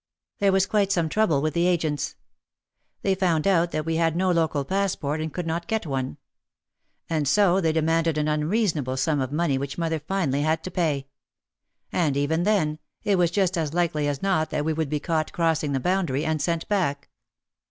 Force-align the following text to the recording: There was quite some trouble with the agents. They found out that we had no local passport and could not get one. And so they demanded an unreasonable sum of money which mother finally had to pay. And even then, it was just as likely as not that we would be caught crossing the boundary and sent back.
There 0.39 0.51
was 0.51 0.65
quite 0.65 0.91
some 0.91 1.09
trouble 1.09 1.43
with 1.43 1.53
the 1.53 1.67
agents. 1.67 2.15
They 3.03 3.13
found 3.13 3.45
out 3.45 3.69
that 3.69 3.85
we 3.85 3.97
had 3.97 4.15
no 4.15 4.31
local 4.31 4.65
passport 4.65 5.21
and 5.21 5.31
could 5.31 5.45
not 5.45 5.67
get 5.67 5.85
one. 5.85 6.17
And 7.07 7.27
so 7.27 7.61
they 7.61 7.71
demanded 7.71 8.17
an 8.17 8.27
unreasonable 8.27 8.97
sum 8.97 9.21
of 9.21 9.31
money 9.31 9.59
which 9.59 9.77
mother 9.77 9.99
finally 9.99 10.41
had 10.41 10.63
to 10.63 10.71
pay. 10.71 11.05
And 11.91 12.17
even 12.17 12.45
then, 12.45 12.79
it 13.03 13.19
was 13.19 13.29
just 13.29 13.59
as 13.59 13.75
likely 13.75 14.07
as 14.07 14.23
not 14.23 14.49
that 14.49 14.65
we 14.65 14.73
would 14.73 14.89
be 14.89 14.99
caught 14.99 15.33
crossing 15.33 15.71
the 15.71 15.79
boundary 15.79 16.25
and 16.25 16.41
sent 16.41 16.67
back. 16.67 17.09